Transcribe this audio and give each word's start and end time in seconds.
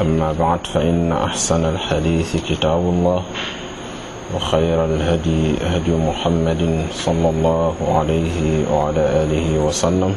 أما 0.00 0.32
بعد 0.32 0.66
فإن 0.66 1.12
أحسن 1.12 1.64
الحديث 1.64 2.36
كتاب 2.48 2.80
الله 2.80 3.22
وخير 4.34 4.84
الهدي 4.84 5.54
هدي 5.64 5.90
محمد 5.90 6.86
صلى 6.92 7.28
الله 7.28 7.76
عليه 7.88 8.64
وعلى 8.72 9.04
آله 9.22 9.58
وسلم 9.58 10.16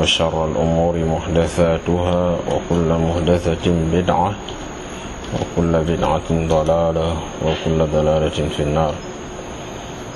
وشر 0.00 0.44
الأمور 0.44 0.94
محدثاتها 1.04 2.36
وكل 2.52 2.88
محدثة 2.88 3.66
بدعة 3.92 4.32
وكل 5.34 5.72
بدعة 5.72 6.28
ضلالة 6.30 7.16
وكل 7.44 7.78
ضلالة 7.92 8.38
في 8.56 8.62
النار. 8.62 8.94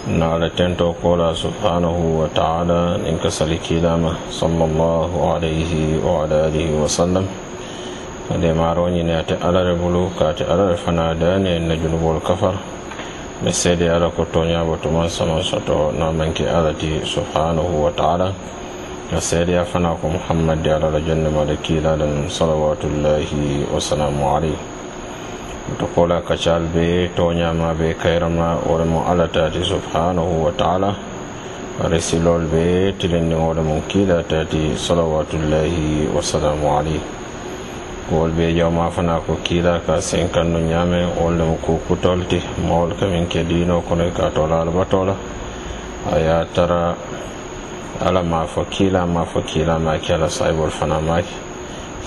نال 0.08 0.54
تنتو 0.56 0.92
قولا 1.02 1.34
سبحانه 1.34 1.96
وتعالى 2.20 2.98
إنك 3.08 3.28
سلكيلاما 3.28 4.12
صلى 4.30 4.64
الله 4.64 5.32
عليه 5.32 5.72
وعلى 6.04 6.34
آله 6.48 6.66
وسلم. 6.82 7.26
ade 8.30 8.52
maroñine 8.54 9.18
ate 9.20 9.36
alare 9.40 9.74
bulu 9.76 10.10
kate 10.18 10.42
alare 10.44 10.76
fana 10.76 11.14
dayani 11.14 11.56
en 11.56 11.68
na 11.68 11.74
junubol 11.76 12.20
kafar. 12.20 12.54
Ɓe 13.42 13.52
seede 13.52 13.88
ala 13.88 14.08
ko 14.10 14.24
toñabo 14.24 14.80
to 14.82 14.90
man 14.90 15.08
sama 15.08 15.42
soto 15.42 15.92
no 15.92 16.10
manke 16.10 16.48
ala 16.48 16.72
subhanahu 17.04 17.82
wa 17.84 17.90
taala. 17.90 18.32
A 19.12 19.20
seedeya 19.20 19.64
fana 19.64 19.94
ko 20.00 20.08
muhammadi 20.08 20.70
alala 20.70 20.98
jonde 21.00 21.30
maɗa 21.30 21.54
kiilaɗen 21.62 22.28
salawatullahi 22.28 23.68
wasalamu 23.72 24.24
aleyh 24.36 24.58
to 25.78 25.86
kola 25.94 26.20
kacal 26.22 26.66
be 26.72 27.08
toñama 27.14 27.76
be 27.78 27.94
kayrama 27.94 28.58
woremo 28.66 29.06
ala 29.06 29.28
tati 29.28 29.62
subhanahu 29.62 30.44
wa 30.44 30.50
taala. 30.58 30.96
Resilol 31.78 32.50
be 32.50 32.90
tilendiŋole 32.98 33.62
mum 33.62 33.82
kiila 33.86 34.24
tati 34.26 34.74
salawatullahi 34.74 36.08
wasalamu 36.10 36.66
aleyh 36.78 37.00
wol 38.10 38.30
ɓe 38.30 38.54
jawma 38.54 38.88
fana 38.90 39.18
ko 39.18 39.34
kiila 39.42 39.80
ka 39.84 40.00
senkanno 40.00 40.60
ñaame 40.60 41.10
wolle 41.18 41.42
mo 41.42 41.58
kukutolti 41.58 42.38
mawol 42.62 42.94
kamin 42.94 43.26
ke 43.26 43.42
dino 43.42 43.80
kono 43.82 44.06
ka 44.14 44.30
tola. 44.30 44.62
Albatola 44.62 45.14
a 46.12 46.18
ya 46.18 46.44
tara 46.54 46.94
ala 48.00 48.22
ma 48.22 48.46
fo 48.46 48.62
kiila 48.70 49.04
ma 49.06 49.24
fo 49.24 49.42
kiila 49.42 49.78
maki 49.80 50.12
ala 50.12 50.28
sahibol 50.30 50.70
fana 50.70 51.00
maki 51.00 51.34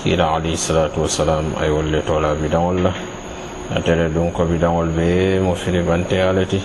kiila 0.02 0.40
alayhi 0.40 0.56
salatu 0.56 1.02
wasalam 1.04 1.52
ay 1.60 1.68
wolle 1.68 2.00
tola 2.06 2.32
bidaŋol 2.34 2.80
la. 2.82 2.92
Atele 3.76 4.08
ɗum 4.08 4.32
ko 4.32 4.44
bidaŋol 4.46 4.88
ɓe 4.96 5.40
mo 5.44 5.54
firibanteya 5.54 6.32
le 6.32 6.46
ti. 6.46 6.62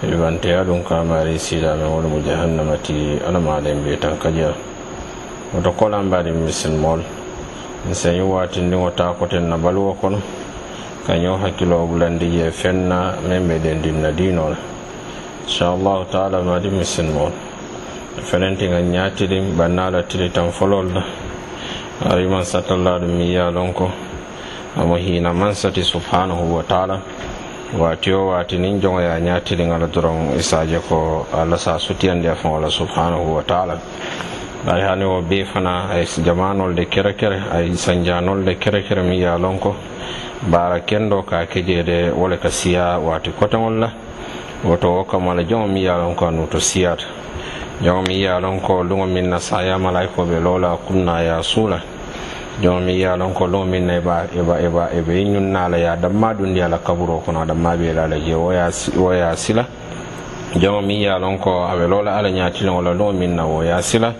Firibanteya 0.00 0.64
ɗum 0.64 0.84
kamari 0.84 1.38
silamen 1.38 1.88
wol 1.88 2.04
mo 2.04 2.20
jahannama 2.20 2.76
ti 2.84 3.16
alamaɗen 3.26 3.80
ɓe 3.84 3.96
tan 3.98 4.18
kadiya 4.20 4.52
woto 5.54 5.72
kolambaɗi 5.72 6.30
misilmol 6.30 7.00
nseyi 7.88 8.20
watindiŋo 8.20 8.90
taa 8.98 9.12
koten 9.18 9.48
na 9.48 9.56
baluwo 9.56 9.92
kono. 10.00 10.18
Kañoo 11.06 11.36
hakkiloo 11.42 11.86
bulandi 11.86 12.26
je 12.36 12.50
feŋ 12.50 12.76
meŋ 13.28 13.42
be 13.48 13.58
dendin 13.58 14.02
na 14.02 14.10
diinoo 14.12 14.48
la 14.50 14.58
inchallahu 15.44 16.04
taala 16.12 16.42
madi 16.42 16.68
misinmoolu 16.68 17.32
fenentiŋa 18.22 18.80
ŋa 18.92 19.04
banna 19.58 19.90
la 19.90 20.02
tili 20.02 20.28
tan 20.30 20.50
folol 20.52 20.86
la 20.94 21.02
ariman 22.10 22.44
satalla 22.44 22.98
ɗum 22.98 23.12
mi 23.18 23.32
ya 23.32 23.50
lon 23.50 23.72
ko. 23.72 23.90
Amo 24.76 24.94
hiina 24.96 25.32
mansati 25.32 25.82
subhanahu 25.82 26.54
wa 26.56 26.62
taala. 26.62 27.00
Waati 27.78 28.12
o 28.12 28.26
waati 28.28 28.56
niŋ 28.58 28.80
joŋo 28.80 29.00
ye 29.00 29.08
a 29.10 29.18
ñaatiliŋa 29.18 29.78
la 29.78 29.86
doroŋ 29.86 30.38
isaje 30.38 30.78
ko 30.88 31.26
alla 31.32 31.56
sa 31.56 31.78
sutiyandi 31.78 32.28
a 32.28 32.34
faŋo 32.34 32.60
la 32.60 32.70
subhanahu 32.70 33.34
wa 33.34 33.42
taala. 33.42 33.78
ay 34.66 34.82
hani 34.82 35.04
o 35.04 35.22
be 35.22 35.44
fana 35.44 35.88
ay 35.90 36.04
jamanolde 36.04 36.84
kere 36.88 37.14
kere 37.14 37.40
ay 37.52 37.72
sanjanolde 37.76 38.58
kere 38.58 38.82
kere 38.82 39.02
mi 39.02 39.18
yalon 39.20 39.58
ko 39.58 39.74
bara 40.50 40.80
kendo 40.80 41.22
ka 41.22 41.46
kejede 41.46 42.10
wole 42.12 42.36
ka 42.38 42.48
siya 42.50 42.98
wati 42.98 43.30
kotagol 43.30 43.78
la. 43.80 43.90
Woto 44.64 44.92
wo 44.92 45.04
kamala 45.04 45.42
jomo 45.42 45.66
mi 45.66 45.80
yalon 45.84 46.14
ko 46.14 46.26
anu 46.26 46.46
to 46.46 46.58
siyata. 46.60 47.04
Jomo 47.82 48.02
mi 48.06 48.20
yalon 48.20 48.60
ko 48.60 48.82
lugo 48.84 49.06
min 49.06 49.30
na 49.30 49.38
saya 49.38 49.78
malayikoɓe 49.78 50.38
lola 50.42 50.76
kunna 50.86 51.22
ya 51.22 51.42
suula. 51.42 51.80
Jomo 52.60 52.80
mi 52.80 53.00
yalon 53.00 53.32
ko 53.32 53.46
lugo 53.46 53.64
min 53.64 53.86
na 53.86 53.94
eba 53.96 54.26
eba 54.36 54.60
eba 54.60 54.90
ebe 54.92 55.24
ñunnala 55.24 55.78
ya 55.78 55.96
damma 55.96 56.34
ɗundi 56.34 56.60
ala 56.60 56.76
kaburo 56.78 57.22
kono 57.24 57.46
damma 57.46 57.74
ɓeɗa 57.74 58.04
ala 58.04 58.18
je 58.20 58.34
woya 58.34 59.36
sila. 59.36 59.64
Jomo 60.58 60.82
mi 60.82 61.02
ya 61.04 61.18
lon 61.18 61.38
ko 61.38 61.62
awe 61.64 61.86
lola 61.86 62.16
ala 62.16 62.28
ñatiloŋo 62.30 62.82
la 62.82 62.92
luŋo 62.92 63.12
min 63.12 63.36
na 63.36 63.44
wo 63.46 63.62
sila. 63.82 64.12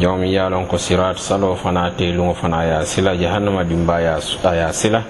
Jomo 0.00 0.16
mi 0.16 0.32
ya 0.32 0.48
lon 0.48 0.66
ko 0.66 0.76
sirat 0.78 1.18
salo 1.18 1.54
fana 1.56 1.90
te 1.96 2.10
luŋo 2.12 2.34
fana 2.34 2.64
ya 2.64 2.84
sila. 2.86 3.14
Jahannama 3.16 3.64
dimba 3.64 3.96
a 3.96 4.54
ya 4.54 4.72
sila. 4.72 5.02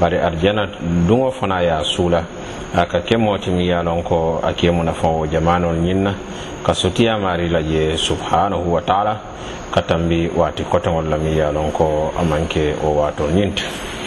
Bare 0.00 0.20
arjana 0.22 0.68
luŋo 1.06 1.30
fana 1.32 1.60
ya 1.62 1.82
sula. 1.84 2.24
A 2.74 2.86
ka 2.86 3.00
ke 3.00 3.16
moti 3.18 3.50
ya 3.66 3.82
lon 3.82 4.02
ko 4.02 4.40
a 4.42 4.52
ke 4.54 4.70
mu 4.70 4.82
nafaŋo 4.82 5.26
jamanol 5.30 5.76
ñin 5.76 6.02
na 6.02 6.14
ka 6.64 6.72
sutiya 6.72 7.18
mari 7.18 7.48
la 7.48 7.60
je 7.62 7.96
subhanahu 7.96 8.72
wa 8.72 8.80
taala. 8.80 9.20
Ka 9.70 9.82
tambi 9.82 10.30
wati 10.34 10.64
koteŋol 10.64 11.08
la 11.10 11.16
mi 11.18 11.36
ya 11.36 11.50
lon 11.52 11.70
ko 11.72 12.12
a 12.16 12.22
wo 12.82 12.90
watol 13.02 13.30
ñinti 13.32 13.62
na 13.62 14.05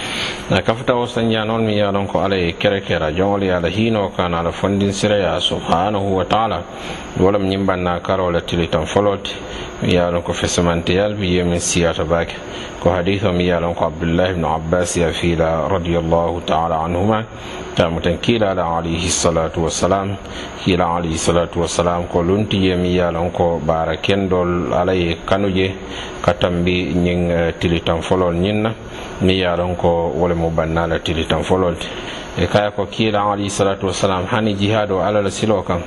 kaftawo 0.66 1.06
sanjia 1.08 1.46
noon 1.46 1.64
mi 1.66 1.78
yaɗon 1.78 2.08
ko 2.08 2.20
ala 2.20 2.36
ye 2.36 2.54
kere 2.54 2.82
kera. 2.82 3.12
Jowol 3.12 3.44
ye 3.44 3.52
ala 3.54 3.70
hiino 3.70 4.10
kan 4.16 4.34
ala 4.34 4.52
fondin 4.52 4.90
sireya 4.92 5.40
subhanahu 5.40 6.16
wa 6.18 6.24
taala. 6.26 6.64
Wolam 7.20 7.44
ñimbanna 7.48 8.02
karo 8.02 8.30
la 8.32 8.42
tili 8.42 8.68
tan 8.68 8.86
folote 8.86 9.30
mi 9.84 9.94
yaɗon 9.94 10.24
ko 10.24 10.34
fesamanteyal 10.34 11.14
bi 11.16 11.36
ye 11.36 11.44
min 11.44 11.60
siyata 11.60 12.04
bake. 12.04 12.34
Ko 12.82 12.90
hadith 12.90 13.24
o 13.26 13.32
mi 13.32 13.46
yaɗon 13.46 13.76
ko 13.76 13.86
abdoullahi 13.86 14.32
ibnu 14.34 14.48
abbas 14.48 14.98
ya 14.98 15.12
fiila 15.14 15.68
radiallahu 15.70 16.42
taala 16.46 16.82
anhuma. 16.84 17.24
Tamuten 17.76 18.18
kiilala 18.18 18.66
alayhi 18.78 19.08
salatu 19.10 19.64
wassalam 19.64 20.18
kiila 20.66 20.98
alayhi 20.98 21.18
salatu 21.18 21.62
wassalam 21.62 22.08
ko 22.10 22.24
luntiye 22.24 22.76
mi 22.76 22.96
yaɗon 22.98 23.32
ko 23.32 23.60
baara 23.64 23.98
kendol 23.98 24.74
ala 24.74 24.94
ye 24.96 25.16
kanuje. 25.26 25.72
Ka 26.22 26.34
tambi 26.34 26.94
ñing 26.96 27.30
eh, 27.32 27.54
tili 27.60 27.82
tan 27.82 28.02
folol 28.02 28.34
ñinna 28.36 28.89
mi 29.22 29.34
ye 29.40 29.48
ko 29.78 30.12
wo 30.16 30.28
mo 30.28 30.36
mu 30.36 30.50
banna 30.50 30.88
la 30.88 31.00
tili 31.00 31.26
tan 31.26 31.44
fololte 31.44 31.88
e 32.38 32.48
kaya 32.48 32.72
ko 32.72 32.86
kila 32.86 33.20
kiila 33.20 33.34
alayhisalatu 33.34 33.88
wasalam 33.88 34.26
hani 34.26 34.54
jihado 34.54 35.02
ala 35.04 35.22
la 35.22 35.30
silo 35.30 35.62
kan 35.64 35.82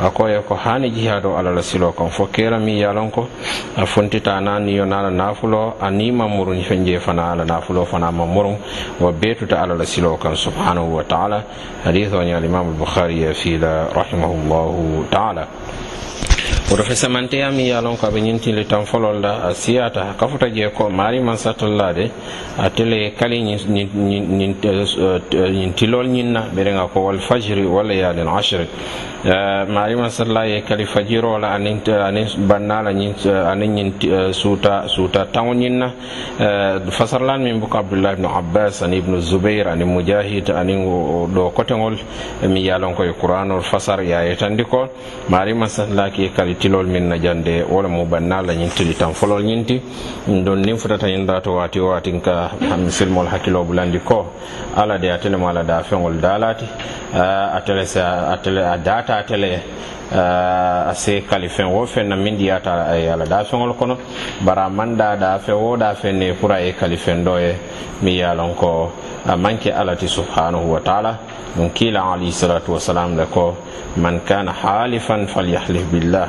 a 0.00 0.10
ko 0.10 0.24
ko 0.48 0.54
hani 0.54 0.90
jihado 0.90 1.36
ala 1.36 1.50
la 1.50 1.62
silo 1.62 1.92
kan 1.92 2.08
fo 2.08 2.26
kera 2.26 2.58
mi 2.58 2.80
ye 2.80 2.86
ko 3.12 3.28
a 3.76 3.84
funtita 3.84 4.40
na 4.40 4.58
ni 4.58 4.76
yonala 4.76 5.10
nafulo 5.10 5.74
a 5.80 5.90
ni 5.90 6.10
ma 6.10 6.26
murun 6.26 6.62
feŋ 6.62 6.84
je 6.86 6.98
fana 6.98 7.32
ala 7.32 7.44
nafulo 7.44 7.84
fana 7.84 8.10
ma 8.10 8.24
murun 8.24 8.56
wa 9.00 9.12
bee 9.12 9.34
tuta 9.34 9.60
ala 9.60 9.74
la 9.74 9.84
kan 10.16 10.34
subhanahu 10.36 10.96
wa 10.96 11.02
taala. 11.04 11.44
Haditho 11.84 12.22
imam 12.22 12.36
alimamu 12.36 12.70
albukhari 12.72 13.34
fi 13.34 13.58
la 13.58 13.88
rahimahullahu 13.92 15.04
taala. 15.10 15.46
pour 16.68 16.80
hesamanteya 16.84 17.50
min 17.50 17.64
yalon 17.66 17.96
ko 17.96 18.06
aɓe 18.08 18.20
ñintili 18.20 18.66
tan 18.66 18.84
folol 18.84 19.20
la 19.22 19.40
a 19.48 19.54
siyata 19.54 20.14
kafuta 20.20 20.48
je 20.52 20.68
ko 20.68 20.90
maari 20.90 21.18
man 21.20 21.36
satallade 21.38 22.10
a 22.58 22.68
tele 22.68 23.14
kali 23.18 23.40
ñin 23.42 24.54
tilol 25.74 26.06
ñinna 26.08 26.40
ɓeɗenga 26.54 26.88
ko 26.92 27.00
wal 27.06 27.18
fajiri 27.20 27.64
walla 27.64 27.94
yalin 27.94 28.28
ashri 28.28 28.68
eh, 29.24 29.64
maari 29.66 29.96
man 29.96 30.10
satalla 30.10 30.44
ye 30.46 30.58
e 30.58 30.62
kali 30.62 30.84
fajirola 30.84 31.48
anin 31.54 31.80
bannala 32.46 32.90
anin 32.90 33.14
ñin 33.74 33.92
eh, 34.04 34.32
suuta 34.32 34.86
suuta 34.88 35.24
taŋo 35.32 35.54
ñinna. 35.54 35.90
Eh, 36.38 36.80
fasarlan 36.90 37.38
min 37.44 37.60
buko 37.60 37.78
abdoullah 37.78 38.12
ibnu 38.12 38.28
abbas 38.28 38.82
ani 38.82 38.98
ibnu 38.98 39.18
zoubair 39.20 39.68
ani 39.68 39.84
mujahid 39.84 40.50
anin 40.50 40.84
ɗo 41.34 41.50
koteŋol 41.54 41.96
mi 42.46 42.60
yalon 42.60 42.94
koye 42.94 43.12
qouranol 43.18 43.62
fasar 43.62 44.02
yayetandi 44.02 44.64
ko. 44.64 44.88
Maari 45.30 45.54
man 45.54 45.68
satalla 45.68 46.10
ke 46.10 46.28
kali 46.36 46.57
kilol 46.58 46.86
min 46.86 47.08
na 47.08 47.16
jande 47.18 47.64
wala 47.68 47.88
mo 47.88 48.04
bannala 48.04 48.52
ñin 48.54 48.70
tili 48.70 48.94
tan 48.94 49.12
folol 49.14 49.42
ñinti 49.44 49.80
ɗon 50.28 50.56
nin 50.66 50.76
futata 50.76 51.06
ñin 51.06 51.24
dato 51.26 51.54
wati 51.54 51.78
o 51.80 51.88
waati 51.90 52.20
ka 52.20 52.50
am 52.72 52.90
silmol 52.90 53.26
hakkilo 53.26 53.64
bulandi 53.64 53.98
ko. 54.00 54.26
Ala 54.76 54.98
de 54.98 55.08
atele 55.10 55.36
ala 55.36 55.62
da 55.62 55.82
feŋol 55.82 56.20
dalati 56.20 56.64
atele 57.14 57.84
sa 57.86 58.32
atele 58.34 58.62
a 58.62 58.76
data 58.76 59.16
atele 59.22 59.60
a 60.12 60.92
se 60.94 61.20
kali 61.28 61.48
feŋ 61.48 61.68
wo 61.70 61.86
feŋ 61.86 62.06
na 62.08 62.16
min 62.16 62.36
diyata 62.36 62.86
a 62.90 62.96
ye 62.96 63.08
ala 63.08 63.24
da 63.26 63.44
feŋol 63.44 63.74
kono. 63.76 63.96
Bara 64.44 64.68
manda 64.68 65.16
da 65.16 65.38
fe 65.38 65.52
wo 65.52 65.76
da 65.76 65.94
feŋ 65.94 66.12
ne 66.18 66.32
pour 66.34 66.52
a 66.52 66.60
ye 66.60 66.72
kali 66.72 66.96
feŋ 66.96 67.24
do 67.24 67.38
ye 67.38 67.54
mi 68.02 68.12
ye 68.18 68.34
lon 68.34 68.54
ko 68.54 68.90
a 69.26 69.36
manke 69.36 69.70
alati 69.72 70.08
subhanahu 70.08 70.66
wa 70.72 70.80
taala. 70.80 71.18
Ɗum 71.56 71.70
kiila 71.72 72.00
alayhi 72.12 72.32
salatu 72.32 72.72
wasalam 72.72 73.16
le 73.16 73.26
ko 73.26 73.56
man 73.96 74.20
kana 74.24 74.52
halifan 74.52 75.26
falyahlif 75.26 75.84
billah. 75.90 76.28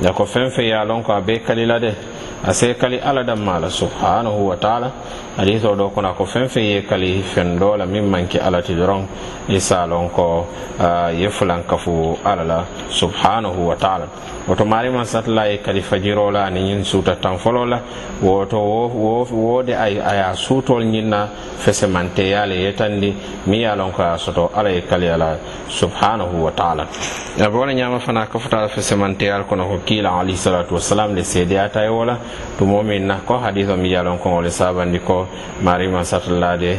nde 0.00 0.12
ko 0.12 0.24
fen 0.24 0.50
fe 0.50 0.68
ya 0.68 0.84
lon 0.84 1.02
ko 1.02 1.12
a 1.12 1.20
bee 1.20 1.40
kali 1.46 1.66
la 1.66 1.78
de 1.78 1.92
a 2.44 2.52
se 2.52 2.74
kali 2.74 2.98
alla 3.00 3.22
danma 3.24 3.58
la 3.58 3.68
subhanahu 3.70 4.48
wa 4.48 4.56
taala. 4.56 4.92
Hadisoo 5.36 5.74
ɗo 5.76 5.90
kono 5.94 6.08
a 6.08 6.14
ko 6.14 6.24
fen 6.24 6.48
fe 6.48 6.60
ye 6.60 6.82
kali 6.82 7.22
feŋ 7.22 7.58
doo 7.58 7.76
la 7.76 7.84
miŋ 7.84 8.04
maŋ 8.08 8.26
ke 8.26 8.38
alla 8.38 8.62
ti 8.62 8.74
doroŋ 8.74 9.02
i 9.48 9.60
se 9.60 9.74
ko 10.14 10.46
ye 11.12 11.28
fulaŋ 11.28 11.62
kafu 11.68 12.16
alla 12.24 12.44
la 12.44 12.64
subhanahu 12.88 13.68
wa 13.68 13.76
taala. 13.76 14.06
Woto 14.48 14.64
maarima 14.64 15.04
satala 15.04 15.46
ye 15.48 15.58
kali 15.58 15.82
fajiroo 15.82 16.30
la 16.30 16.44
ani 16.44 16.60
ñiŋ 16.60 16.84
suuta 16.84 17.16
tanfoloo 17.16 17.66
la 17.66 17.80
woto 18.22 18.58
wo 18.58 19.26
wo 19.30 19.62
de 19.62 19.74
a 19.74 19.88
ye 19.88 20.00
a 20.00 20.34
suutol 20.34 20.84
ñiŋ 20.84 21.04
na 21.04 21.28
fesemanteya 21.58 22.46
le 22.46 22.54
yetandi 22.54 23.14
mi 23.46 23.58
ye 23.58 23.74
lon 23.76 23.92
ko 23.92 24.02
a 24.02 24.16
soto 24.16 24.50
ala 24.54 24.70
ye 24.70 24.86
kali 24.86 25.08
ala 25.08 25.36
subhanahu 25.68 26.44
wa 26.44 26.50
taala. 26.52 26.86
A 27.38 27.50
bo 27.50 27.64
le 27.66 27.74
ñaama 27.74 27.98
fana 27.98 28.22
a 28.22 28.26
kafuta 28.26 28.60
la 28.60 28.68
fesemanteyal 28.68 29.44
kono 29.46 29.64
kiila 29.86 30.10
alayhi 30.20 30.36
salatu 30.36 30.74
wasalam 30.74 31.14
le 31.14 31.22
seedeyata 31.24 31.84
e 31.84 31.88
wola 31.88 32.18
tumomin 32.58 33.06
na 33.06 33.20
ko 33.24 33.38
hadis 33.38 33.68
o 33.68 33.76
mi 33.76 33.88
yalon 33.90 34.18
ko 34.18 34.40
le 34.42 34.50
sabandi 34.50 34.98
ko 35.00 35.26
marima 35.62 36.02
satallade 36.04 36.78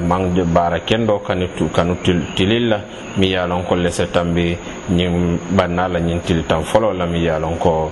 mangde 0.00 0.44
bara 0.46 0.80
kendo 0.80 1.18
kanu 1.18 1.48
kanu 1.74 1.96
tililla. 2.36 2.80
Mi 3.16 3.30
yalon 3.30 3.62
ko 3.64 3.74
le 3.76 3.90
setambi 3.90 4.56
banna 5.50 5.88
la 5.88 6.00
ñin 6.00 6.20
tili 6.22 6.42
tan 6.46 6.62
folo 6.64 6.92
la 6.92 7.06
mi 7.06 7.22
yalon 7.22 7.56
ko 7.58 7.90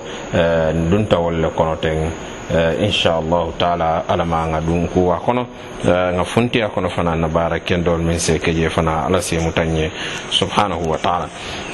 ndunta 0.73 1.17
wolle 1.19 1.47
kono 1.55 1.75
ten 1.79 2.11
Eh, 2.53 2.85
inchallahu 2.85 3.57
taala 3.57 4.05
ala 4.07 4.23
ma 4.25 4.45
ŋa 4.45 4.61
dun 4.61 4.87
kuwa 4.87 5.17
kono 5.25 5.41
eh, 5.83 6.13
ŋa 6.13 6.23
funtiya 6.23 6.69
kono 6.69 6.87
fana 6.89 7.15
na 7.15 7.27
baara 7.27 7.57
kendol 7.59 7.97
min 7.97 8.19
se 8.19 8.37
keje 8.37 8.69
fana 8.69 9.05
ala 9.07 9.19
se 9.21 9.39
mutan 9.39 9.73
subhanahu 10.29 10.85
wa 10.87 10.97
taala. 10.97 11.27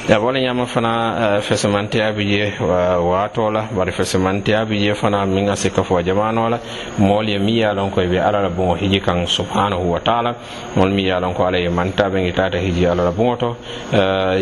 Wala 0.08 0.40
ñama 0.40 0.64
fana 0.66 1.36
eh, 1.36 1.40
fesimantiya 1.42 2.12
bi 2.16 2.24
je 2.32 2.52
waato 2.60 3.50
la 3.52 3.68
bari 3.70 3.92
fesimantiya 3.92 4.64
bi 4.64 4.78
je 4.80 4.94
fana 4.94 5.26
min 5.26 5.44
ŋa 5.50 5.54
si 5.56 5.68
kafuwa 5.70 6.02
jamano 6.02 6.48
la 6.48 6.58
mool 6.96 7.28
ye 7.28 7.38
miŋ 7.38 7.56
ye 7.56 7.64
a 7.64 7.74
lon 7.74 7.90
ko 7.90 8.00
be 8.00 8.16
ala 8.18 8.40
la 8.40 8.48
buŋo 8.48 8.74
hiji 8.80 9.00
kaŋ 9.00 9.26
subhanahu 9.28 9.84
wa 9.92 10.00
taala 10.00 10.34
mool 10.76 10.88
miŋ 10.88 11.04
ye 11.04 11.12
a 11.12 11.20
lon 11.20 11.34
ko 11.34 11.44
ala 11.44 11.58
ye 11.58 11.68
manta 11.68 12.08
beŋ 12.08 12.32
tata 12.32 12.56
hiji 12.58 12.86
ala 12.86 13.04
la 13.04 13.10
buŋo 13.12 13.36
to 13.36 13.56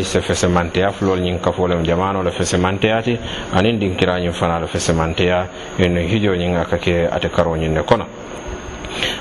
se 0.03 0.21
fesimantiya 0.21 0.91
fulol 0.91 1.19
ñiŋ 1.19 1.39
kafo 1.41 1.67
lem 1.67 1.83
jamano 1.83 2.23
la 2.23 2.31
fesimantiya 2.31 3.01
ti 3.03 3.19
aniŋ 3.53 3.77
dinkirañiŋ 3.77 4.31
fana 4.31 4.59
la 4.59 4.67
fesimantiya 4.67 5.47
ino 5.77 5.99
hijo 5.99 6.28
yo 6.35 6.59
a 6.61 6.65
kake 6.65 7.07
ate 7.11 7.29
karoñinne 7.29 7.81
kono 7.83 8.05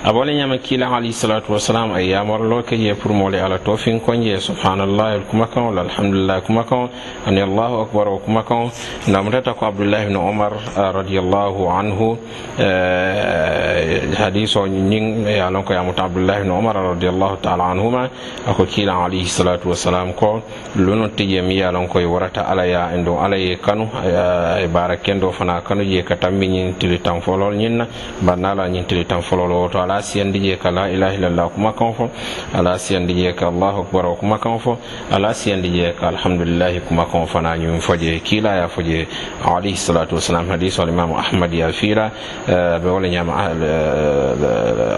a 0.04 0.12
bole 0.12 0.34
ñama 0.34 0.58
kiila 0.58 0.86
alayhisalatu 0.88 1.52
wasalam 1.52 1.92
a 1.92 2.00
yamarlo 2.00 2.62
ke 2.62 2.76
je 2.76 2.94
pour 2.94 3.12
mole 3.12 3.34
ala 3.40 3.58
tofin 3.58 4.00
konje 4.00 4.38
subhanallah 4.40 5.20
kumakaŋo 5.30 5.72
la 5.74 5.82
alhamdulillah 5.82 6.40
kumakaŋo 6.42 6.88
ani 7.26 7.40
allahu 7.40 7.80
akbar 7.82 8.06
e, 8.06 8.10
o 8.10 8.18
kumakaŋo 8.18 8.70
namutata 9.08 9.54
ko 9.54 9.66
abdoulahi 9.66 10.06
bne 10.08 10.16
omar 10.16 10.52
radiallahu 10.76 11.68
anhu 11.68 12.16
hadis 14.18 14.56
o 14.56 14.66
ñiŋ 14.66 15.26
ye 15.28 15.50
lon 15.50 15.62
ko 15.64 15.72
yamuta 15.74 16.04
abdoulahi 16.04 16.42
bne 16.44 16.50
omar 16.52 16.74
radiallahu 16.94 17.36
taala 17.42 17.64
anhuma 17.72 18.08
ako 18.46 18.64
kiila 18.66 19.04
alayhisalatu 19.04 19.68
wasalam 19.70 20.12
ko 20.14 20.42
luno 20.76 21.08
tije 21.08 21.42
mi 21.42 21.58
ye 21.58 21.70
lon 21.72 21.88
koye 21.88 22.06
warata 22.06 22.46
ala 22.48 22.64
ya 22.66 22.90
en 22.94 23.06
ala 23.06 23.36
ye 23.36 23.56
kanu 23.56 23.88
e 24.62 24.66
baara 24.68 24.96
kendo 24.96 25.30
fana 25.32 25.60
kanu 25.60 25.82
je 25.84 26.02
ka 26.02 26.16
tambi 26.16 26.46
ñin 26.48 26.74
tili 26.78 26.98
tan 27.00 27.20
folol 27.20 27.54
ñinna 27.56 27.86
bannala 28.22 28.68
ñin 28.68 28.84
tili 28.86 29.04
tan 29.04 29.20
folol 29.22 29.52
woto 29.58 29.78
ala 29.81 30.02
siyandi 30.02 30.40
je 30.40 30.56
ka 30.56 30.70
la 30.70 30.88
ilaha 30.88 31.14
illallah 31.14 31.49
kuma 31.55 31.72
kan 31.72 31.93
fo 31.93 32.10
ala 32.55 32.78
siyandi 32.78 33.14
je 33.14 33.32
ka 33.32 33.49
allahu 33.49 33.82
akbar 33.82 34.06
o 34.06 34.14
kan 34.38 34.58
fo 34.58 34.78
ala 35.10 35.34
siyandi 35.34 35.69
je 35.70 35.93
ka 35.99 36.08
alhamdulillah 36.08 36.72
kuma 36.88 37.05
fana 37.26 37.56
ñum 37.56 37.81
foje 37.81 38.20
kila 38.20 38.56
ya 38.56 38.69
foje. 38.69 39.06
Alayhi 39.44 39.76
salatu 39.76 40.14
wasalam 40.16 40.49
hadis 40.49 40.78
al 40.78 40.88
imam 40.88 41.12
ahmad 41.12 41.52
ya 41.52 41.72
fira 41.72 42.10
be 42.46 42.88
wala 42.88 43.08
ñama 43.08 43.32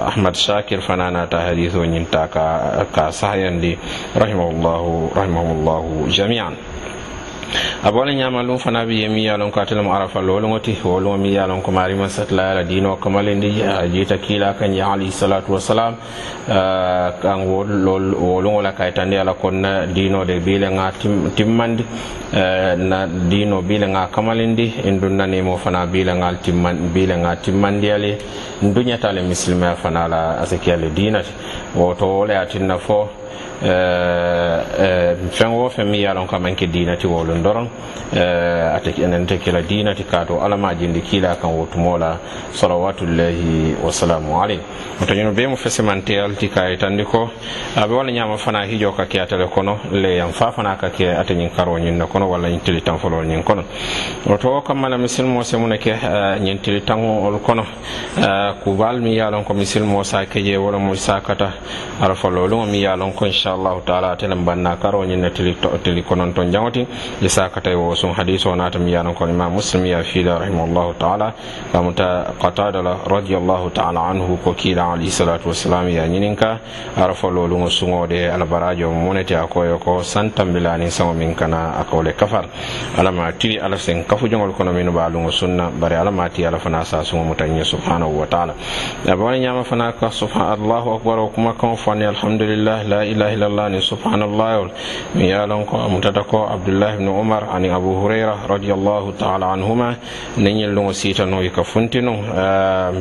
ahmad 0.07 0.35
shakir 0.35 0.81
fana 0.81 1.11
nata 1.11 1.39
o 1.51 1.85
ñinta 1.87 2.29
ka 2.31 2.85
ka 2.93 3.11
sahayandi 3.13 3.79
rahimahullahu 4.15 5.13
rahimahullahu 5.15 6.09
jami'an 6.11 6.55
abole 7.83 8.15
ñama 8.15 8.43
ñamalum 8.43 8.59
fana 8.59 8.85
ɓe 8.85 8.93
yemi 8.95 9.25
yalon 9.25 9.51
ko 9.51 9.61
atelemo 9.61 9.93
arafa 9.95 10.21
lologoti 10.21 10.77
wolongo 10.85 11.17
mi 11.19 11.33
yalon 11.35 11.63
ko 11.63 11.71
marima 11.73 12.09
satla 12.09 12.51
ala 12.51 12.63
dino 12.65 12.97
kamalindi 12.97 13.63
a 13.63 13.87
jiita 13.89 14.19
kiila 14.19 14.55
kanje 14.55 14.83
alayhi 14.83 15.11
salatu 15.13 15.53
wasalam 15.53 15.95
kan 16.47 17.39
lol 17.85 18.15
wolugol 18.15 18.67
a 18.67 18.73
kaytandi 18.73 19.17
ala 19.17 19.35
konna 19.35 19.87
dinode 19.87 20.41
biilega 20.45 20.93
timmandi 21.35 21.85
na 22.33 23.07
dino 23.07 23.63
biilega 23.63 24.09
kamalindi 24.13 24.75
en 24.85 25.01
dunnanimo 25.01 25.57
fana 25.57 25.87
biilegal 25.87 26.37
biilega 26.95 27.37
timmandiyale 27.43 28.19
duñatale 28.63 29.23
misilmea 29.23 29.75
fana 29.77 30.05
ala 30.05 30.39
asikiyale 30.41 30.91
dinati 30.95 31.31
woto 31.75 32.07
wole 32.07 32.37
atinna 32.39 32.79
fo 32.79 33.09
e, 33.63 33.69
e, 33.69 35.17
feŋ 35.31 35.51
wo 35.53 35.69
fen 35.69 35.89
mi 35.89 36.01
yalon 36.01 36.27
ka 36.27 36.39
manke 36.39 36.67
dinati 36.67 37.07
wolon 37.07 37.43
doron 37.43 37.69
e, 38.13 39.03
enente 39.03 39.39
kila 39.39 39.63
dinati 39.63 40.05
kato 40.05 40.41
alama 40.43 40.75
jindi 40.75 41.01
kila 41.01 41.37
kan 41.37 41.51
wotumola 41.51 42.19
salawatullahi 42.53 43.77
wasalamu 43.85 44.43
aley 44.43 44.59
oto 45.03 45.15
ñunu 45.15 45.33
be 45.35 45.47
mo 45.47 45.57
fesimante 45.57 46.19
alti 46.21 46.49
kayitandi 46.49 47.05
ko 47.05 47.31
aɓe 47.77 47.93
walla 47.95 48.13
ñama 48.13 48.37
fana 48.37 48.65
hijo 48.67 48.93
ka 48.93 49.05
ke 49.07 49.21
atele 49.21 49.47
kono 49.49 49.79
le 49.93 50.17
yan 50.17 50.33
fa 50.33 50.51
fana 50.53 50.77
ka 50.77 50.89
ke 50.91 51.07
ate 51.09 51.31
ñin 51.35 51.51
karo 51.57 51.79
ñinne 51.79 52.07
kono 52.09 52.27
walla 52.29 52.49
ñin 52.49 52.61
tili 52.61 52.81
tan 52.83 52.99
folol 52.99 53.27
ñin 53.27 53.43
kono. 53.43 53.63
Oto 54.29 54.61
kammala 54.63 54.99
misilmo 54.99 55.43
semune 55.43 55.79
ke 55.79 55.93
ñin 56.41 56.59
tili 56.61 56.81
tanol 56.83 57.39
kono 57.41 57.65
kubal 58.65 59.01
mi 59.01 59.15
yalon 59.17 59.45
ko 59.45 59.55
misilmo 59.55 60.03
sa 60.05 60.25
keje 60.27 60.57
wala 60.57 60.79
mo 60.79 60.95
sa 60.95 61.21
kata 61.21 61.53
ala 62.01 62.15
fololuŋo 62.15 62.67
mi 62.67 62.79
ye 62.81 62.87
a 62.89 62.97
loŋ 62.97 63.13
ko 63.15 63.27
inchallahu 63.27 63.81
taala 63.85 64.13
atelen 64.13 64.45
banna 64.45 64.77
karo 64.77 65.05
nyen 65.05 65.31
tili 65.33 65.57
tili 65.83 66.03
konon 66.03 66.33
ton 66.33 66.51
jangoti. 66.51 66.87
Isa 67.23 67.49
katay 67.49 67.75
wo 67.75 67.95
sun 67.95 68.13
hadiso 68.15 68.55
mi 68.81 68.93
yanon 68.93 69.15
ko 69.15 69.27
imam 69.27 69.53
muslim 69.53 69.85
ya 69.87 70.03
fiida 70.03 70.39
rahimahullahu 70.39 70.95
taala. 70.99 71.35
Kamuta 71.73 72.35
qatada 72.41 72.83
la 72.83 72.97
radiyallahu 73.07 73.71
taala 73.73 74.01
anhu 74.11 74.39
ko 74.43 74.55
kila 74.55 74.93
alayhi 74.95 75.11
salatu 75.11 75.49
wassalam 75.49 75.89
ya 75.89 76.07
ñininka 76.07 76.59
ara 76.97 77.15
fololu 77.15 77.59
ngo 77.59 77.71
sungode 77.71 78.31
ala 78.31 78.45
barajo 78.47 78.91
monete 78.91 79.37
akoyo 79.37 79.79
ko 79.79 80.03
santambilani 80.03 80.91
sango 80.91 81.13
min 81.15 81.35
kana 81.35 81.79
akole 81.81 82.13
kafar. 82.13 82.47
Ala 82.99 83.13
ma 83.13 83.31
tiri 83.33 83.59
ala 83.59 83.77
sen 83.79 84.05
kafu 84.05 84.29
jongol 84.29 84.53
kono 84.53 84.73
min 84.73 84.91
ba 84.91 85.09
lungo 85.09 85.31
sunna 85.31 85.71
bare 85.71 85.97
ala 85.97 86.11
ma 86.11 86.29
ti 86.29 86.45
ala 86.45 86.59
fana 86.59 86.85
sa 86.85 87.03
sungo 87.05 87.25
mutanye 87.35 87.65
subhanahu 87.65 88.19
wa 88.21 88.27
taala. 88.27 88.55
Abawani 89.07 89.41
nyama 89.41 89.65
fana 89.65 89.93
ka 89.93 90.11
subhanallahu 90.11 90.97
akbar 90.97 91.19
wa 91.19 91.29
kuma 91.29 91.50
kan 91.59 91.77
fani 91.77 92.05
alhamdulillah 92.05 92.85
la 92.85 93.05
ilaha 93.05 93.33
illallah 93.33 93.69
ni 93.71 93.81
subhanallah. 93.81 94.71
Mi 95.15 95.21
mi 95.21 95.29
yalon 95.29 95.67
ko 95.67 95.77
mutata 95.89 96.25
ko 96.27 96.47
abdullah 96.49 96.95
ibn 96.95 97.09
umar 97.09 97.45
ani 97.53 97.69
abu 97.69 97.95
hurayra 97.95 98.49
radiyallahu 98.49 99.19
ta'ala 99.19 99.53
anhuma. 99.53 99.95
Ne 100.39 100.55
nyel 100.55 100.73
lungo 100.73 100.93
sita 100.93 101.25
no 101.27 101.39
ka 101.51 101.63
funtino 101.63 102.13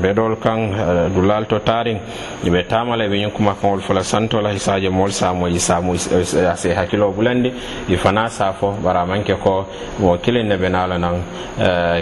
bedol 0.01 0.36
kan 0.39 1.10
dulal 1.15 1.48
to 1.48 1.60
tarin 1.60 2.00
be 2.44 2.63
tamala 2.63 3.10
be 3.10 3.18
nyen 3.18 3.32
kuma 3.32 3.56
kan 3.56 3.72
wol 3.72 3.79
fula 3.79 4.03
santo 4.03 4.41
la 4.41 4.50
hisaje 4.50 4.89
mol 4.91 5.12
sa 5.12 5.34
mo 5.34 5.48
isa 5.48 5.82
mo 5.82 5.96
se 5.96 6.70
hakilo 6.75 7.12
bulandi. 7.12 7.51
Ifana 7.89 8.29
safo 8.29 8.72
bara 8.84 9.06
manke 9.06 9.39
ko 9.41 9.65
mo 10.00 10.18
kilen 10.18 10.48
ne 10.48 10.58
benala 10.58 11.00
nan 11.00 11.24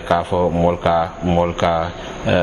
ka 0.04 0.24
fo 0.24 0.50
molka 0.50 1.14
molka 1.24 1.92
Eh, 2.28 2.34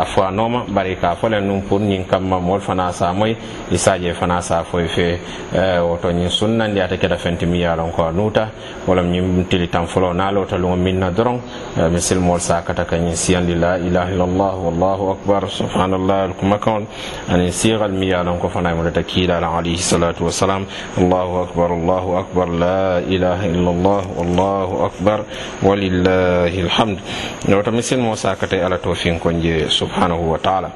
a 0.00 0.04
fo 0.04 0.22
a 0.22 0.30
nooma 0.30 0.62
bari 0.68 0.94
ka 0.96 1.16
fo 1.16 1.26
le 1.26 1.40
nuŋ 1.40 1.62
pour 1.66 1.80
ñiŋ 1.80 2.04
kamma 2.06 2.38
moolu 2.38 2.60
fana 2.62 2.92
saamoyi 2.92 3.34
i 3.72 3.76
saaje 3.76 4.12
fana 4.14 4.40
saa 4.40 4.62
foyi 4.62 4.86
fe 4.86 5.18
eh, 5.52 5.80
woto 5.82 6.08
ñiŋ 6.12 6.28
sunnandi 6.30 6.78
ate 6.80 6.98
keta 6.98 7.16
fenti 7.16 7.44
mi 7.44 7.58
ye 7.58 7.66
a 7.66 7.74
ko 7.74 8.04
a 8.04 8.12
nuuta 8.12 8.48
wala 8.86 9.02
ñiŋ 9.02 9.48
tili 9.50 9.66
tan 9.68 9.86
foloo 9.88 10.12
naalota 10.12 10.56
luŋo 10.56 10.76
miŋ 10.76 10.98
na 11.00 11.10
doroŋ 11.10 11.36
eh, 11.78 11.88
misil 11.90 12.20
moolu 12.20 12.38
saa 12.40 12.62
kata 12.62 12.84
ka 12.84 12.94
ñiŋ 12.96 13.14
siyandi 13.16 13.54
la 13.56 13.76
ilaha 13.78 14.10
illallah 14.12 14.54
wallahu 14.54 15.10
akbar 15.10 15.50
subhanallah 15.50 16.22
alkumakaŋol 16.30 16.84
aniŋ 17.28 17.50
siiral 17.50 17.90
mi 17.90 18.06
ye 18.06 18.14
a 18.14 18.22
loŋ 18.22 18.38
ko 18.38 18.48
fana 18.48 18.70
mulata 18.74 19.00
alayhi 19.02 19.82
salatu 19.82 20.26
wasalam 20.30 20.62
allahu 20.96 21.42
akbar 21.42 21.72
allahu 21.74 22.16
akbar 22.22 22.46
la 22.54 23.00
ilaha 23.02 23.46
illallah 23.50 24.00
wallahu 24.14 24.74
akbar 24.86 25.18
walillahi 25.62 26.62
alhamd. 26.70 26.98
Woto 27.50 27.72
misil 27.72 27.98
moo 27.98 28.14
saa 28.14 28.36
kata 28.36 28.62
ala 28.64 28.78
tawfiq 28.78 29.07
fin 29.08 29.18
konje 29.20 29.70
subhanahu 29.70 30.30
wa 30.32 30.38
ta'ala 30.38 30.70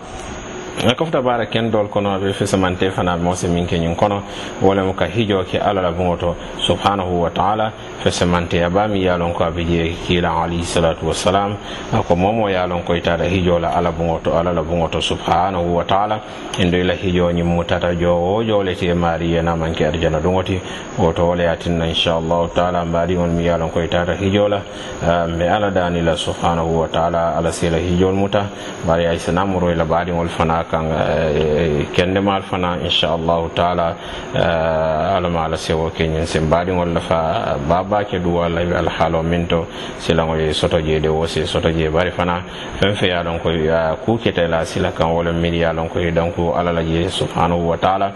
kofta 0.97 1.23
bara 1.23 1.47
kendol 1.47 1.89
kono 1.89 2.19
be 2.19 2.33
fesamante 2.33 2.91
fana 2.91 3.17
mose 3.17 3.47
minke 3.49 3.79
ñin 3.79 3.95
kono 3.95 4.23
wala 4.63 4.83
mo 4.85 4.93
ka 4.95 5.07
hijo 5.07 5.45
ke 5.45 5.59
alala 5.59 5.93
bungoto 5.93 6.35
subhanahu 6.67 7.23
wa 7.23 7.31
ta'ala 7.31 7.73
fesamante 8.03 8.57
ya 8.59 8.71
bami 8.71 9.05
ya 9.05 9.17
lon 9.17 9.33
ko 9.33 9.45
abije 9.45 9.95
kila 10.07 10.43
ali 10.43 10.65
salatu 10.65 11.07
wassalam 11.09 11.57
ako 11.93 12.17
momo 12.17 12.51
ya 12.51 12.67
lon 12.67 12.83
ko 12.83 12.97
itara 12.97 13.25
hijo 13.29 13.59
la 13.59 13.77
ala 13.77 13.93
bungoto 13.93 14.35
alala 14.39 14.63
bungoto 14.63 15.01
subhanahu 15.01 15.77
wa 15.77 15.85
ta'ala 15.85 16.21
endo 16.59 16.79
ila 16.79 16.95
hijo 16.95 17.31
ñin 17.33 17.45
mutata 17.47 17.95
jo 17.95 18.17
o 18.37 18.43
jole 18.43 18.75
te 18.75 18.93
mari 18.95 19.41
na 19.43 19.55
manke 19.57 19.87
arjana 19.87 20.21
dungoti 20.21 20.61
woto 20.99 21.29
wala 21.29 21.43
yatin 21.45 21.81
inshallah 21.83 22.51
ta'ala 22.55 22.85
mari 22.85 23.17
on 23.17 23.31
mi 23.37 23.45
ya 23.47 23.57
lon 23.57 23.71
ko 23.71 23.81
itara 23.85 24.17
hijo 24.17 24.49
la 24.49 24.57
eh, 25.03 25.27
me 25.29 25.49
ala 25.49 25.71
danila 25.71 26.17
subhanahu 26.17 26.81
wa 26.81 26.89
ta'ala 26.89 27.37
ala 27.37 27.53
sila 27.53 27.79
hijo 27.79 28.11
muta 28.13 28.49
bari 28.87 29.07
ay 29.07 29.19
sanamuro 29.19 29.71
ila 29.71 29.85
bari 29.85 30.11
fana 30.29 30.62
a 30.63 30.65
kan 30.71 30.87
eh, 30.87 31.83
eh, 31.83 31.87
kendemal 31.95 32.43
fana 32.43 32.79
inchallahu 32.87 33.51
taala 33.55 33.97
eh, 34.35 35.17
alama 35.17 35.45
ala 35.45 35.57
sewo 35.57 35.91
keñin 35.91 36.27
sen 36.27 36.45
mbaɗigol 36.47 36.93
lafa 36.95 37.57
babake 37.69 38.19
ɗu 38.19 38.31
walla 38.39 38.61
ɓe 38.65 38.75
alhaalo 38.79 39.23
min 39.23 39.47
to 39.47 39.67
silago 39.99 40.37
ye 40.37 40.53
soto 40.53 40.79
jeede 40.81 41.09
wo 41.09 41.21
wose 41.21 41.47
soto 41.47 41.71
jee 41.71 41.89
bari 41.89 42.11
fana 42.11 42.43
fen 42.81 42.95
fe 42.95 43.09
ya 43.09 43.23
koy 43.43 43.69
kuketela 44.05 44.65
sila 44.65 44.93
kan 44.93 45.09
wolon 45.11 45.41
min 45.41 45.55
yalon 45.55 45.89
koy 45.89 46.11
donc 46.11 46.35
hiɗanku 46.37 46.55
alala 46.59 46.83
je 46.83 47.09
subhanahu 47.09 47.69
wa 47.69 47.77
taala 47.77 48.13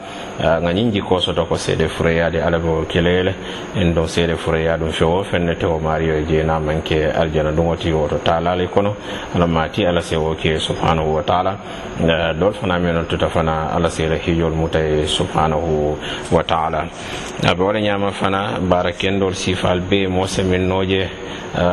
gañin 0.63 0.91
jikko 0.93 1.21
soto 1.21 1.45
ko 1.47 1.55
seeɗe 1.57 1.89
fureyade 1.89 2.43
alabo 2.43 2.85
kelele 2.89 3.35
en 3.77 3.93
ɗon 3.95 4.07
seeɗe 4.07 4.37
fureya 4.37 4.77
ɗum 4.77 4.91
fewo 4.93 5.23
fenne 5.25 5.55
tewo 5.57 5.79
mario 5.79 6.15
e 6.15 6.25
jeenamanke 6.29 6.97
e 6.97 7.11
aljana 7.11 7.51
ɗugoti 7.51 7.93
woto 7.93 8.19
taalali 8.25 8.69
kono 8.69 8.95
alamati 9.35 9.87
ala 9.87 10.01
sewo 10.01 10.35
ke 10.35 10.59
subhanahu 10.59 11.15
wa 11.17 11.23
taala 11.23 11.57
dol 12.39 12.53
fana 12.53 12.79
minol 12.79 13.07
tuta 13.07 13.29
fana 13.29 13.71
ala 13.75 13.89
sira 13.91 14.17
hijol 14.17 14.53
mutay 14.53 15.07
subhanahu 15.07 15.97
wa 16.31 16.43
taala. 16.43 16.87
Aɓe 17.43 17.63
waɗa 17.63 17.81
ñama 17.81 18.11
fana 18.13 18.59
bara 18.61 18.93
kendol 18.93 19.35
sifal 19.35 19.81
be 19.81 20.07
mose 20.07 20.43
min 20.43 20.69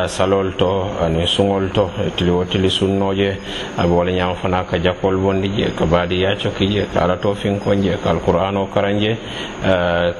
salol 0.07 0.53
to 0.57 0.87
ani 1.03 1.25
suŋol 1.27 1.71
to 1.73 1.89
e 1.99 2.09
tili 2.15 2.31
wo 2.31 2.45
tili 2.45 2.69
sunnoje 2.69 3.37
aɓe 3.77 3.91
wala 3.91 4.11
ñama 4.11 4.35
fana 4.35 4.63
ka 4.63 4.77
jakol 4.79 5.17
bondi 5.17 5.49
je 5.49 5.71
ka 5.75 5.85
baadi 5.85 6.21
yacoki 6.23 6.67
je 6.71 6.85
ka 6.93 7.03
ala 7.03 7.17
to 7.17 7.33
finkon 7.35 7.81
je 7.83 7.97
ka 8.03 8.09
alqur'an 8.11 8.55
o 8.57 8.67
karanje 8.73 9.17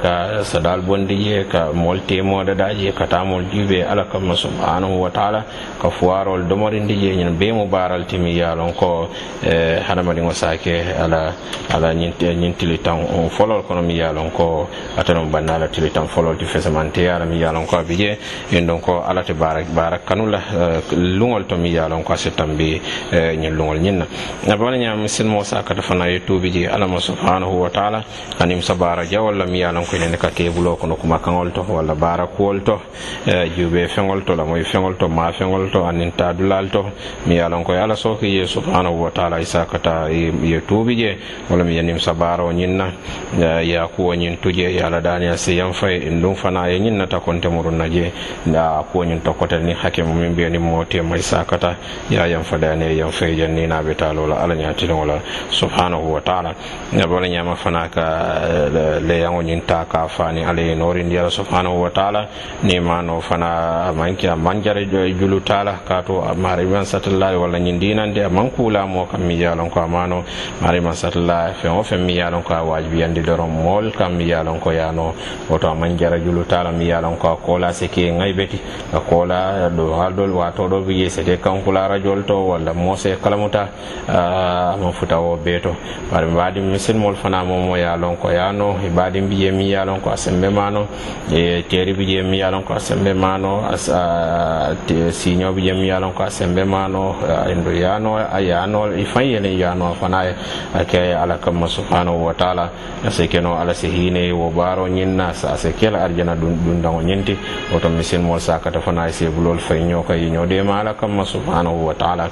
ka 0.02 0.44
sadal 0.44 0.82
bondi 0.82 1.16
je 1.16 1.46
ka 1.48 1.72
mol 1.74 2.00
temode 2.06 2.56
daje 2.58 2.92
ka 2.92 3.06
tamol 3.08 3.44
juɓe 3.54 3.86
ala 3.88 4.04
kamma 4.12 4.36
subhanahu 4.36 5.00
wa 5.02 5.10
taala 5.10 5.46
ka 5.80 5.90
fuwarol 5.90 6.44
domorindi 6.48 6.96
je 7.00 7.16
ñin 7.16 7.32
be 7.38 7.52
mo 7.54 7.66
baral 7.66 8.04
timi 8.06 8.36
yalon 8.36 8.74
ko 8.74 9.08
e 9.44 9.80
hadamadiŋo 9.80 10.33
sake 10.34 10.74
ala 11.04 11.34
ala 11.74 11.94
ñin 11.94 12.13
tan 12.84 13.30
folol 13.30 13.63
kono 13.63 13.82
mi 13.82 13.96
yalon 13.98 14.32
ko 14.32 14.68
atano 14.98 15.25
banna 15.25 15.56
ala 15.56 15.68
tili 15.68 15.90
tan 15.92 16.08
folol 16.08 16.38
ti 16.38 16.46
fesamante 16.46 17.08
ala 17.10 17.25
mi 17.25 17.40
yalon 17.40 17.66
ko 17.66 17.78
abije 17.78 18.18
en 18.52 18.66
don 18.68 18.80
ko 18.80 19.02
ala 19.08 19.24
te 19.24 19.34
barak 19.34 19.68
barak 19.74 20.06
kanula 20.06 20.40
lungol 20.92 21.46
to 21.48 21.56
mi 21.58 21.72
yalon 21.72 22.04
ko 22.04 22.16
se 22.16 22.32
tambi 22.32 22.82
ñin 23.12 23.56
luŋol 23.56 23.80
ñinna 23.80 24.06
bana 24.58 24.78
ñam 24.78 25.06
ka 25.08 25.44
sakata 25.44 25.82
fana 25.82 26.08
youtube 26.10 26.50
ji 26.52 26.66
ala 26.68 26.88
mo 26.88 27.00
subhanahu 27.00 27.62
wa 27.62 27.70
taala 27.70 28.04
anim 28.40 28.62
sabara 28.62 29.04
ja 29.06 29.22
walla 29.22 29.46
mi 29.46 29.60
yalon 29.60 29.86
ko 29.86 29.98
ne 29.98 30.18
ka 30.18 30.30
kebulo 30.30 30.75
kono 30.78 30.96
kuma 30.96 31.20
kangol 31.20 31.52
to 31.54 31.62
wala 31.68 31.96
bara 31.96 32.28
kuwol 32.28 32.60
to 32.63 32.80
jube 33.56 33.88
feŋol 33.88 34.24
to 34.25 34.36
la 34.36 34.44
moy 34.46 34.63
feŋol 34.63 34.96
to 34.98 35.08
ma 35.08 35.32
feŋol 35.32 35.72
to 35.72 35.84
anin 35.86 36.12
tadulal 36.12 36.70
to 36.72 36.84
mi 37.25 37.36
yalon 37.36 37.63
ko 37.63 37.74
ala 37.74 37.96
soki 37.96 38.28
ye 38.38 38.46
subhanahu 38.46 39.04
wa 39.04 39.10
taala 39.12 39.40
isakata 39.40 40.10
ye 40.44 40.60
tuubi 40.68 40.96
je 40.98 41.18
walla 41.50 41.63
mi 41.63 41.75
yanim 41.75 42.00
sa 42.00 42.13
bara 42.13 42.44
o 42.44 42.51
ñinna 42.51 42.92
ya 43.63 43.88
kuwo 43.88 44.13
ñin 44.15 44.38
tuje 44.42 44.70
ye 44.75 44.82
ala 44.84 45.00
dani 45.01 45.27
a 45.27 45.38
siyan 45.38 45.72
fay 45.74 46.00
ndum 46.12 46.34
ɗum 46.34 46.36
fana 46.36 46.68
ye 46.70 46.80
ñinnata 46.80 47.20
konte 47.20 47.48
murunna 47.50 47.88
je 47.89 48.12
a 48.56 48.84
kuwo 48.92 49.03
ñin 49.06 49.22
tokkotel 49.22 49.62
ni 49.63 49.74
hakkimo 49.74 50.13
min 50.13 50.32
mbiyani 50.32 50.58
mote 50.58 51.01
may 51.01 51.22
sakata 51.22 51.75
ya 52.10 52.25
yam 52.27 52.44
fadani 52.44 52.98
yam 52.98 53.12
fay 53.12 53.36
janni 53.36 53.68
naɓe 53.68 53.96
talola 53.96 54.36
ala 54.42 54.56
ñatinola 54.56 55.20
subhanahu 55.50 56.13
wa 56.13 56.22
taala. 56.22 56.53
Wala 57.13 57.27
ñama 57.27 57.56
fana 57.56 57.88
ka 57.89 58.42
leyaŋo 59.01 59.42
ñin 59.44 59.62
ta 59.65 59.86
ka 59.89 60.08
fani 60.08 60.44
ala 60.44 60.62
ye 60.62 60.75
norindi 60.75 61.18
ala 61.18 61.30
subhanahu 61.30 61.82
wa 61.82 61.89
taala. 61.89 62.27
Ni 62.63 62.80
mano 62.80 63.22
fana 63.22 63.92
manki 63.94 64.27
a 64.27 64.36
manjare 64.36 64.86
julu 64.89 65.42
tala 65.44 65.80
kato 65.86 66.24
mari 66.36 66.65
man 66.65 66.86
satallahi 66.86 67.36
walla 67.38 67.60
ñin 67.60 67.80
dinande 67.80 68.24
a 68.24 68.30
mankula 68.30 68.86
mo 68.88 69.06
kam 69.06 69.22
mi 69.22 69.38
jalan 69.38 69.70
ko 69.70 69.80
amano 69.82 70.12
yano 70.13 70.24
mari 70.62 70.79
masatla 70.79 71.53
fɛn 71.53 71.72
o 71.72 71.98
mi 71.98 72.13
ye 72.13 72.22
a 72.22 72.32
ko 72.32 72.53
a 72.53 72.63
wajibiyandi 72.63 73.22
dɔrɔn 73.22 73.50
mɔl 73.63 73.91
ka 73.96 74.10
mi 74.10 74.25
ye 74.25 74.34
a 74.34 74.43
lɔn 74.43 74.60
ko 74.60 74.72
ya 74.72 74.91
nɔ 74.91 75.13
woto 75.50 75.67
a 75.67 75.75
man 75.75 75.98
jara 75.98 76.20
julu 76.20 76.46
t'a 76.46 76.72
mi 76.72 76.86
ye 76.86 76.91
a 76.91 77.01
ko 77.01 77.58
a 77.58 77.74
se 77.74 77.88
ke 77.88 78.12
beti. 78.36 78.60
A 78.93 79.00
kɔla 79.00 79.75
do 79.75 79.93
hal 79.93 80.13
do 80.13 80.27
bi 80.86 80.93
ye 80.93 81.10
sete 81.10 81.39
kankula 81.41 81.89
rajol 81.89 82.25
to 82.25 82.36
walla 82.36 82.74
mɔse 82.74 83.17
kalamuta 83.22 83.70
a 84.08 84.77
ma 84.77 84.91
futa 84.91 85.20
wo 85.20 85.38
bee 85.38 85.60
to 85.60 85.75
bari 86.12 86.27
mbaadi 86.27 86.60
misilmol 86.60 87.15
fana 87.15 87.43
momo 87.43 87.67
mo 87.67 87.75
a 87.75 88.15
ko 88.15 88.29
ya 88.29 88.51
nɔ 88.51 88.86
i 88.86 88.89
baadi 88.89 89.22
bi 89.22 89.36
je 89.36 89.51
mi 89.51 89.72
ye 89.72 89.77
ko 90.01 90.10
a 90.10 90.17
sembe 90.17 90.50
maano 90.51 90.88
teeri 91.29 91.93
bi 91.93 92.05
je 92.05 92.22
mi 92.22 92.38
ye 92.38 92.43
a 92.43 92.62
ko 92.62 92.74
a 92.74 92.79
sembe 92.79 93.13
maano 93.13 93.63
siño 95.12 95.53
bi 95.53 95.62
je 95.63 95.74
mi 95.74 95.88
ye 95.88 95.91
a 95.91 96.12
ko 96.12 96.24
a 96.24 96.29
sembe 96.29 96.65
maano 96.65 97.15
ndo 97.53 97.72
yaano 97.72 98.17
a 98.17 98.39
yaanol 98.41 98.93
yano 99.63 99.96
fana 100.04 100.28
ye 100.28 100.34
a 100.76 100.84
ke 100.84 101.16
ala 101.16 101.38
kamma 101.40 101.68
subhanahu 101.68 102.28
wa 102.28 102.34
taala 102.36 102.70
ase 103.08 103.28
keno 103.32 103.56
ala 103.56 103.74
si 103.74 103.88
hiine 103.88 104.32
wo 104.36 104.52
baaro 104.52 104.88
ñinna 104.92 105.32
sa 105.34 105.54
ase 105.56 105.72
kela 105.80 106.04
arjana 106.04 106.36
ɗum 106.36 106.82
dango 106.84 107.00
ñinti 107.02 107.38
woto 107.72 107.88
misinmol 107.90 108.40
sakata 108.40 108.82
fana 108.84 109.08
ye 109.08 109.12
sebulol 109.16 109.60
fay 109.60 109.80
ñoo 109.84 110.04
ka 110.04 110.14
ala 110.14 110.94
kamma 110.94 111.24
subhanahu 111.26 111.88
wa 111.88 111.94
taala. 111.96 112.28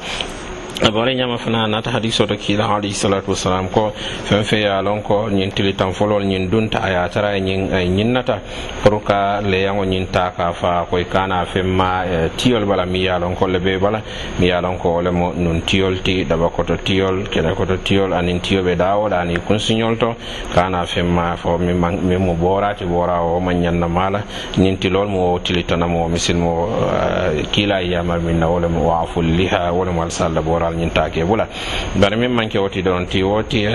abore 0.87 1.15
ñama 1.15 1.37
fana 1.37 1.67
nata 1.67 1.91
hadiso 1.91 2.25
to 2.25 2.35
kiila 2.35 2.65
alayhi 2.65 2.93
salatu 2.93 3.31
wasalam 3.31 3.69
ko 3.69 3.91
fen 4.25 4.43
fe 4.43 4.61
ya 4.61 4.81
lon 4.81 5.01
ko 5.01 5.29
ñin 5.29 5.51
tili 5.51 5.73
tan 5.75 5.93
folol 5.93 6.23
ñin 6.25 6.49
dunta 6.49 6.79
a 6.81 6.89
yatara 6.89 7.35
e 7.37 7.39
ñin 7.41 7.69
ñinnata 7.95 8.35
eh, 8.35 8.41
pour 8.83 9.03
ka 9.03 9.41
leyaŋo 9.41 9.85
ñin 9.85 10.07
ta 10.11 10.31
ka 10.35 10.51
fa 10.53 10.85
koye 10.89 11.05
kana 11.05 11.45
femma 11.45 12.03
eh, 12.05 12.29
tiyol 12.35 12.65
bala 12.65 12.85
mi 12.85 13.03
ya 13.03 13.19
lon 13.19 13.35
ko 13.35 13.45
le 13.47 13.59
be 13.59 13.77
bala 13.77 14.01
mi 14.39 14.47
ya 14.47 14.59
lon 14.61 14.77
ko 14.77 14.89
wole 14.95 15.11
mo 15.11 15.33
nun 15.35 15.61
tiyol 15.61 16.01
ti 16.01 16.25
daba 16.25 16.49
koto 16.49 16.75
tiyol 16.77 17.29
kene 17.29 17.53
koto 17.55 17.77
tiyol 17.77 18.13
anin 18.13 18.39
tiyoɓe 18.41 18.75
dawoɗa 18.75 19.19
ani 19.21 19.37
kunsiñol 19.39 19.97
to. 19.97 20.15
Kana 20.53 20.85
femma 20.85 21.35
fo 21.37 21.57
min 21.57 21.77
mo 22.19 22.33
ɓorati 22.33 22.85
ɓora 22.85 23.21
o 23.21 23.39
ma 23.39 23.53
ñanna 23.53 23.87
mala. 23.87 24.23
Ñin 24.57 24.77
tilol 24.77 25.07
mo 25.07 25.39
tilitanamo 25.39 26.07
misilmo 26.09 26.69
eh, 26.91 27.45
kiila 27.51 27.81
yiyamar 27.81 28.19
min 28.19 28.39
na 28.39 28.47
wole 28.47 28.67
mo 28.67 28.89
waful 28.89 29.23
liha 29.25 29.71
wole 29.71 29.91
mo 29.91 30.01
alsalla 30.03 30.41
ɓora 30.41 30.70
kal 30.71 30.77
ñin 30.79 30.89
take 30.93 31.23
bula 31.25 31.47
bari 31.95 32.15
min 32.17 32.29
manke 32.31 32.57
woti 32.57 32.81
don 32.81 33.03
eh, 33.03 33.07
ti 33.09 33.21
woti 33.23 33.67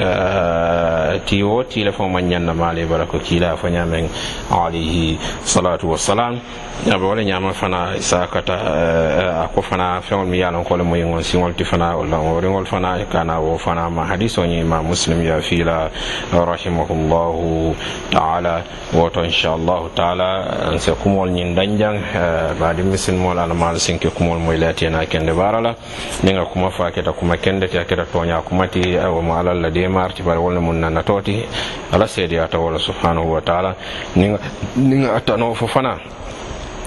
ti 1.26 1.42
woti 1.42 1.84
la 1.84 1.92
fo 1.92 2.08
man 2.08 2.24
nyanna 2.28 2.54
male 2.54 2.86
barako 2.86 3.18
kila 3.20 3.56
fo 3.56 3.68
nyamen 3.68 4.08
alayhi 4.50 5.18
salatu 5.44 5.90
wassalam 5.90 6.40
ya 6.84 6.98
ba 6.98 7.06
wala 7.08 7.24
nyama 7.24 7.52
fana 7.52 7.96
sakata 8.00 8.52
eh, 8.54 9.44
ako 9.48 9.62
fana 9.62 10.00
fewon 10.02 10.28
mi 10.28 10.38
yalon 10.38 10.62
ko 10.64 10.76
le 10.76 10.84
moy 10.84 11.00
ngon 11.02 11.22
singol 11.22 11.54
ti 11.56 11.64
fana 11.64 11.96
wala 11.96 12.18
wori 12.20 12.48
ngol 12.48 12.66
fana 12.66 13.00
kana 13.10 13.40
wo 13.40 13.56
fana 13.58 13.88
ma 13.90 14.04
hadiso 14.04 14.44
ni 14.46 14.62
ma 14.62 14.82
muslim 14.82 15.22
ya 15.24 15.40
fila 15.40 15.88
rahimahullah 16.32 17.74
ta'ala. 18.10 18.62
Wa 18.92 19.08
to 19.10 19.24
inshallah 19.24 19.88
ta'ala 19.96 20.68
an 20.72 20.78
se 20.78 20.92
kumol 20.92 21.30
ñin 21.32 21.54
danjang 21.56 21.96
eh, 22.14 22.52
ba 22.60 22.72
di 22.74 22.82
misin 22.82 23.16
mol 23.18 23.38
almal 23.38 23.80
sinke 23.80 24.10
kumol 24.12 24.38
moy 24.38 24.56
latena 24.58 25.06
kende 25.08 25.32
barala 25.32 25.74
ninga 26.22 26.44
kuma 26.52 26.70
fa 26.76 26.90
keta 26.90 27.12
kuma 27.12 27.36
kende 27.36 27.68
ti 27.68 27.78
keta 27.78 28.04
toña 28.04 28.42
kumati 28.42 28.96
womo 28.96 29.34
alal 29.34 29.60
la 29.60 29.70
demarti 29.70 30.22
bare 30.22 30.38
wolne 30.38 30.60
nana 30.60 31.02
toti. 31.02 31.44
Ala 31.92 32.06
seedi 32.06 32.38
ata 32.38 32.58
wala 32.58 32.78
subhanahu 32.78 33.32
wa 33.32 33.40
taala. 33.40 33.74
Ninga 34.16 34.38
ninga 34.76 35.14
atano 35.16 35.54
fo 35.54 35.66
fana 35.66 35.98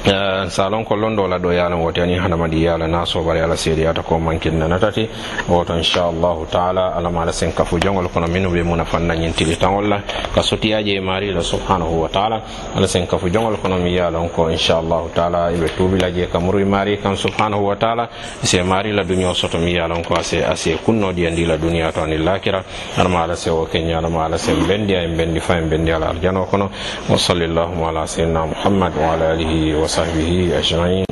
Eh, 0.05 0.47
salon 0.49 0.85
kollon 0.85 1.13
ɗo 1.15 1.27
laɗo 1.27 1.51
yaala 1.51 1.75
wote 1.75 1.97
ani 2.01 2.15
hadamadi 2.15 2.63
yaala 2.63 2.87
na 2.87 3.03
sobare 3.05 3.41
ala 3.43 3.55
seediyata 3.57 4.01
ko 4.01 4.17
mankinna 4.17 4.65
natati. 4.67 5.09
Woto 5.49 5.75
inchallahu 5.75 6.45
taala 6.49 6.95
alama 6.95 7.23
ala 7.23 7.33
sen 7.33 7.51
kafu 7.51 7.77
jongol 7.81 8.07
kono 8.07 8.27
min 8.27 8.47
ɓe 8.47 8.63
muna 8.63 8.85
fanna 8.85 9.13
ñintili 9.13 9.57
la. 9.89 9.99
Ka 10.33 10.41
sotiyaji 10.41 10.95
e 10.95 10.99
marila 11.01 11.41
subhanahu 11.43 12.01
wa 12.03 12.07
taala 12.07 12.41
ala 12.75 12.87
sen 12.87 13.07
kafu 13.07 13.29
jongol 13.29 13.57
kono 13.61 13.75
mi 13.77 13.91
yaalon 13.93 14.29
ko 14.29 14.47
inchallahu 14.49 15.09
taala. 15.13 15.51
Eɓe 15.51 15.67
tuubila 15.75 16.09
je 16.09 16.27
kamuru 16.31 16.65
mari 16.65 16.97
kan 16.97 17.15
subhanahu 17.17 17.65
wa 17.67 17.75
taala. 17.75 18.07
Se 18.41 18.63
marila 18.63 19.03
duño 19.03 19.33
soto 19.35 19.57
mi 19.57 19.73
yaalon 19.75 20.01
ko 20.05 20.15
ase 20.15 20.41
ase 20.45 20.77
kunnoɗi 20.85 21.27
andi 21.27 21.45
la 21.45 21.57
duniya 21.57 21.91
to 21.91 22.01
ani 22.03 22.17
lakira. 22.17 22.63
Alama 22.97 23.23
ala 23.23 23.35
se 23.35 23.49
o 23.49 23.65
keñi 23.67 23.91
alama 23.93 24.23
ala 24.25 24.37
sen 24.37 24.65
bendi 24.65 24.95
a 24.95 25.03
en 25.03 25.17
bendi 25.17 25.41
fa 25.41 25.57
en 25.57 25.67
bendi 25.67 25.91
ala 25.91 26.07
arjano 26.07 26.45
kono. 26.45 26.69
Wa 27.09 27.17
salli 27.17 27.47
llahuma 27.47 27.89
ala 27.89 28.07
seydna 28.07 28.45
muhammad 28.45 28.93
wa 28.95 29.11
ala 29.13 29.31
alihi 29.35 29.73
wa 29.75 29.88
وصحبه 29.89 30.59
أجمعين. 30.59 31.08